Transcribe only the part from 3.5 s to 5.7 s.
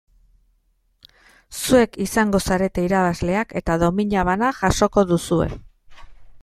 eta domina bana jasoko duzue.